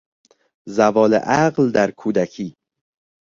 زوال 0.65 1.13
عقل 1.15 1.71
در 1.71 1.91
کودکی 1.91 2.55